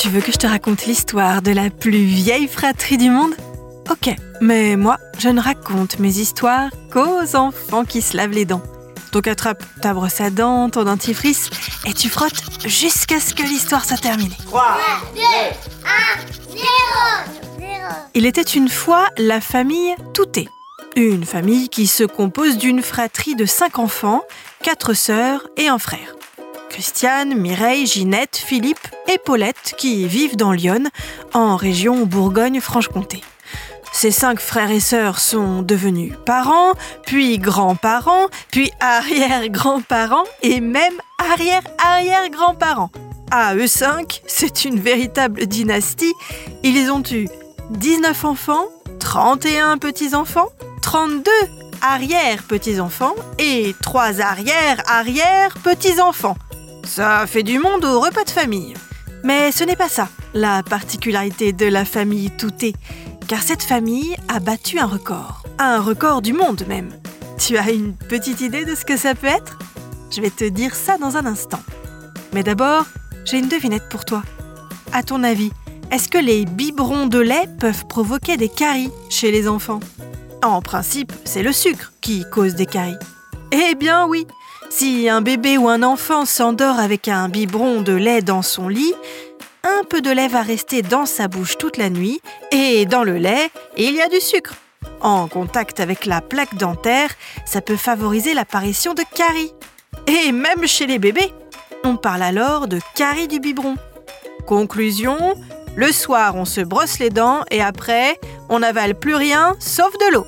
[0.00, 3.34] tu veux que je te raconte l'histoire de la plus vieille fratrie du monde?
[3.90, 8.62] Ok, mais moi, je ne raconte mes histoires qu'aux enfants qui se lavent les dents.
[9.12, 11.50] Donc attrape ta brosse à dents, ton dentifrice,
[11.84, 14.36] et tu frottes jusqu'à ce que l'histoire soit terminée.
[14.46, 14.78] 3,
[15.14, 16.66] 2, 1, 0,
[17.58, 17.70] 0.
[18.14, 20.48] Il était une fois la famille Touté.
[20.96, 24.22] Une famille qui se compose d'une fratrie de cinq enfants,
[24.62, 26.14] quatre sœurs et un frère.
[26.70, 30.84] Christiane, Mireille, Ginette, Philippe et Paulette qui vivent dans Lyon,
[31.34, 33.22] en région Bourgogne-Franche-Comté.
[33.92, 36.72] Ces cinq frères et sœurs sont devenus parents,
[37.04, 42.90] puis grands-parents, puis arrière-grands-parents et même arrière-arrière-grands-parents.
[43.30, 46.14] À eux cinq, c'est une véritable dynastie.
[46.62, 47.28] Ils ont eu
[47.70, 48.66] 19 enfants,
[49.00, 50.48] 31 petits-enfants,
[50.82, 51.30] 32
[51.82, 56.36] arrière-petits-enfants et 3 arrière-arrière-petits-enfants.
[56.92, 58.74] Ça fait du monde au repas de famille.
[59.22, 62.74] Mais ce n'est pas ça, la particularité de la famille Touté,
[63.28, 65.44] car cette famille a battu un record.
[65.60, 66.90] Un record du monde même.
[67.38, 69.56] Tu as une petite idée de ce que ça peut être?
[70.10, 71.62] Je vais te dire ça dans un instant.
[72.32, 72.86] Mais d'abord,
[73.24, 74.24] j'ai une devinette pour toi.
[74.92, 75.52] À ton avis,
[75.92, 79.78] est-ce que les biberons de lait peuvent provoquer des caries chez les enfants?
[80.42, 82.98] En principe, c'est le sucre qui cause des caries.
[83.52, 84.26] Eh bien oui,
[84.68, 88.94] si un bébé ou un enfant s'endort avec un biberon de lait dans son lit,
[89.64, 92.20] un peu de lait va rester dans sa bouche toute la nuit
[92.52, 94.54] et dans le lait, il y a du sucre.
[95.00, 97.10] En contact avec la plaque dentaire,
[97.44, 99.52] ça peut favoriser l'apparition de caries.
[100.06, 101.32] Et même chez les bébés,
[101.84, 103.76] on parle alors de caries du biberon.
[104.46, 105.34] Conclusion,
[105.76, 110.12] le soir on se brosse les dents et après on n'avale plus rien sauf de
[110.12, 110.26] l'eau.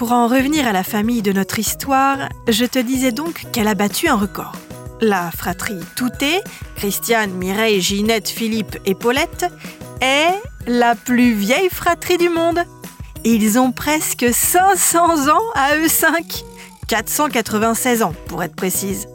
[0.00, 3.74] Pour en revenir à la famille de notre histoire, je te disais donc qu'elle a
[3.74, 4.56] battu un record.
[5.02, 6.40] La fratrie Touté,
[6.74, 9.44] Christiane, Mireille, Ginette, Philippe et Paulette,
[10.00, 10.32] est
[10.66, 12.60] la plus vieille fratrie du monde.
[13.24, 16.44] Ils ont presque 500 ans à eux cinq.
[16.88, 19.06] 496 ans pour être précise.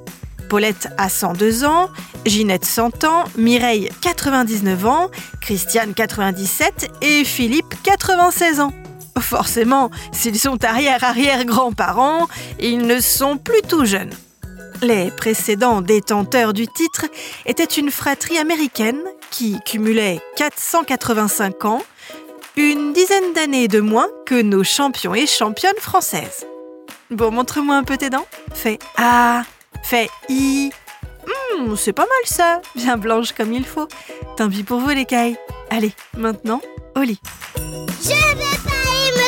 [0.50, 1.90] Paulette a 102 ans,
[2.28, 5.10] Ginette 100 ans, Mireille 99 ans,
[5.42, 8.72] Christiane 97 et Philippe 96 ans.
[9.20, 12.28] Forcément, s'ils sont arrière-arrière-grands-parents,
[12.60, 14.14] ils ne sont plus tout jeunes.
[14.82, 17.06] Les précédents détenteurs du titre
[17.46, 21.82] étaient une fratrie américaine qui cumulait 485 ans,
[22.58, 26.46] une dizaine d'années de moins que nos champions et championnes françaises.
[27.10, 28.28] Bon, montre-moi un peu tes dents.
[28.54, 29.44] Fais A,
[29.84, 30.72] fais I.
[31.58, 33.88] Hmm, c'est pas mal ça, bien blanche comme il faut.
[34.38, 35.38] Tant pis pour vous les cailles.
[35.70, 36.62] Allez, maintenant,
[36.96, 37.20] au lit.